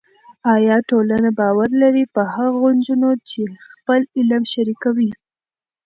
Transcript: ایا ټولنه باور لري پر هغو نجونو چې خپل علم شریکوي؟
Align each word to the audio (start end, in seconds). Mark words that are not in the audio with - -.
ایا 0.53 0.75
ټولنه 0.89 1.29
باور 1.39 1.69
لري 1.81 2.05
پر 2.13 2.25
هغو 2.35 2.65
نجونو 2.77 3.11
چې 3.29 3.41
خپل 3.69 4.01
علم 4.17 4.43
شریکوي؟ 4.53 5.11